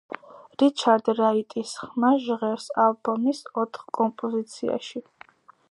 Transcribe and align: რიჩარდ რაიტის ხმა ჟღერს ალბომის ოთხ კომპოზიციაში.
რიჩარდ 0.61 1.11
რაიტის 1.19 1.73
ხმა 1.83 2.11
ჟღერს 2.23 2.67
ალბომის 2.85 3.45
ოთხ 3.65 3.85
კომპოზიციაში. 3.99 5.07